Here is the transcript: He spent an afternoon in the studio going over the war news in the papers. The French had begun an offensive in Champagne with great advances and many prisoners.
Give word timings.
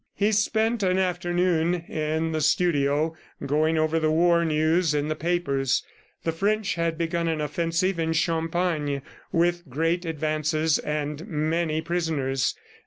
He 0.15 0.31
spent 0.31 0.81
an 0.81 0.97
afternoon 0.97 1.75
in 1.75 2.31
the 2.31 2.41
studio 2.41 3.15
going 3.45 3.77
over 3.77 3.99
the 3.99 4.09
war 4.09 4.43
news 4.43 4.95
in 4.95 5.09
the 5.09 5.15
papers. 5.15 5.83
The 6.23 6.31
French 6.31 6.73
had 6.73 6.97
begun 6.97 7.27
an 7.27 7.39
offensive 7.39 7.99
in 7.99 8.13
Champagne 8.13 9.03
with 9.31 9.69
great 9.69 10.03
advances 10.03 10.79
and 10.79 11.27
many 11.27 11.81
prisoners. 11.81 12.55